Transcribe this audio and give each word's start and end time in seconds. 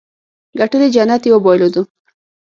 ګټلې 0.59 0.87
جنت 0.95 1.23
يې 1.29 1.37
بايلودو. 1.43 1.81